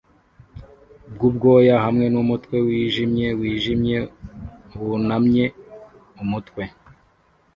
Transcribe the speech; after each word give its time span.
bwubwoya 1.13 1.75
hamwe 1.85 2.05
numutwe 2.13 2.55
wijimye 2.67 3.27
wijimye 3.39 3.97
wunamye 4.83 5.45
umutwe 6.23 6.63